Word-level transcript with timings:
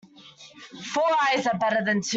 Four 0.95 1.07
eyes 1.29 1.45
are 1.45 1.59
better 1.59 1.83
than 1.85 2.01
two. 2.01 2.09